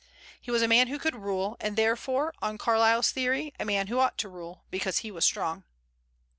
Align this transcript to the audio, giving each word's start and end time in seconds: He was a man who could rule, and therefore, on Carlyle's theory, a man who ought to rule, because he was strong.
He 0.41 0.49
was 0.49 0.63
a 0.63 0.67
man 0.67 0.87
who 0.87 0.97
could 0.97 1.15
rule, 1.15 1.57
and 1.59 1.75
therefore, 1.77 2.33
on 2.41 2.57
Carlyle's 2.57 3.11
theory, 3.11 3.53
a 3.59 3.65
man 3.65 3.85
who 3.85 3.99
ought 3.99 4.17
to 4.17 4.29
rule, 4.29 4.63
because 4.71 4.99
he 5.05 5.11
was 5.11 5.25
strong. 5.25 5.63